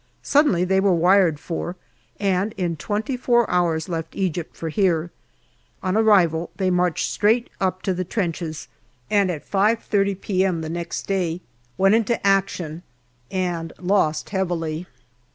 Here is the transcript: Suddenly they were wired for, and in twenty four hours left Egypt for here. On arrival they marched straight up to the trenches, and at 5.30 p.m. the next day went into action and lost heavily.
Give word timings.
Suddenly 0.23 0.63
they 0.65 0.79
were 0.79 0.95
wired 0.95 1.39
for, 1.39 1.75
and 2.19 2.53
in 2.53 2.75
twenty 2.75 3.15
four 3.15 3.47
hours 3.51 3.87
left 3.87 4.15
Egypt 4.15 4.57
for 4.57 4.69
here. 4.69 5.11
On 5.83 5.95
arrival 5.95 6.49
they 6.55 6.71
marched 6.71 7.07
straight 7.11 7.51
up 7.61 7.83
to 7.83 7.93
the 7.93 8.03
trenches, 8.03 8.67
and 9.11 9.29
at 9.29 9.47
5.30 9.47 10.19
p.m. 10.19 10.61
the 10.61 10.69
next 10.71 11.05
day 11.05 11.39
went 11.77 11.93
into 11.93 12.25
action 12.25 12.81
and 13.29 13.73
lost 13.77 14.31
heavily. 14.31 14.87